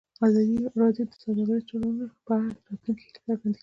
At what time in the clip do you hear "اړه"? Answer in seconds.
2.37-2.49